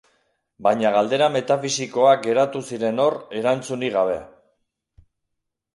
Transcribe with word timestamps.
Baina 0.67 0.91
galdera 0.95 1.27
metafisikoak 1.35 2.23
geratu 2.31 2.63
ziren 2.73 3.03
hor 3.05 3.19
erantzunik 3.43 3.95
gabe. 3.99 4.19